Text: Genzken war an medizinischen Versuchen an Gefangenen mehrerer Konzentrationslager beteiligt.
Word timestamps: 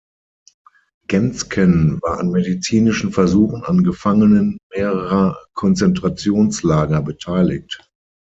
Genzken 1.05 1.99
war 2.01 2.19
an 2.19 2.31
medizinischen 2.31 3.11
Versuchen 3.11 3.61
an 3.63 3.83
Gefangenen 3.83 4.57
mehrerer 4.73 5.37
Konzentrationslager 5.53 7.03
beteiligt. 7.03 7.87